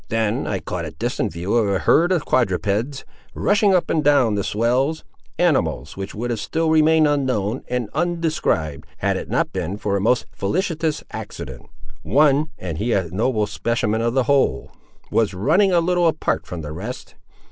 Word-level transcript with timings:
Then 0.09 0.47
I 0.47 0.57
caught 0.57 0.85
a 0.85 0.89
distant 0.89 1.31
view 1.31 1.53
of 1.53 1.69
a 1.69 1.77
herd 1.77 2.11
of 2.11 2.25
quadrupeds, 2.25 3.05
rushing 3.35 3.75
up 3.75 3.87
and 3.87 4.03
down 4.03 4.33
the 4.33 4.43
swells—animals, 4.43 5.95
which 5.95 6.15
would 6.15 6.31
have 6.31 6.39
still 6.39 6.71
remained 6.71 7.07
unknown 7.07 7.61
and 7.67 7.87
undescribed, 7.93 8.87
had 8.97 9.15
it 9.15 9.29
not 9.29 9.53
been 9.53 9.77
for 9.77 9.95
a 9.95 10.01
most 10.01 10.25
felicitous 10.31 11.03
accident! 11.11 11.67
One, 12.01 12.49
and 12.57 12.79
he 12.79 12.93
a 12.93 13.11
noble 13.11 13.45
specimen 13.45 14.01
of 14.01 14.15
the 14.15 14.23
whole! 14.23 14.71
was 15.11 15.35
running 15.35 15.71
a 15.71 15.79
little 15.79 16.07
apart 16.07 16.47
from 16.47 16.61
the 16.63 16.71
rest. 16.71 17.13